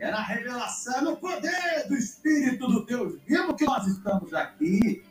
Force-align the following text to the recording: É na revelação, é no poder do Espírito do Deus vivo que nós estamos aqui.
É 0.00 0.10
na 0.10 0.22
revelação, 0.22 0.98
é 0.98 1.00
no 1.00 1.16
poder 1.16 1.88
do 1.88 1.96
Espírito 1.96 2.66
do 2.68 2.84
Deus 2.84 3.20
vivo 3.26 3.54
que 3.54 3.64
nós 3.64 3.86
estamos 3.86 4.32
aqui. 4.32 5.02